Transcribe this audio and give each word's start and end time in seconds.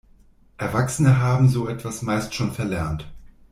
Erwachsene 0.57 1.19
haben 1.19 1.47
so 1.47 1.67
etwas 1.69 2.01
meist 2.01 2.33
schon 2.33 2.51
verlernt. 2.53 3.07